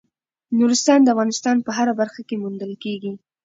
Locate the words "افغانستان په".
1.13-1.71